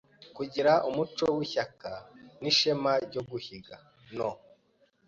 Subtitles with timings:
[0.35, 1.91] kugira umuco w’ishyaka
[2.41, 3.75] n’ishema ryo guhiga
[4.15, 4.31] no